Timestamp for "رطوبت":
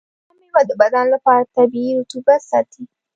1.99-2.41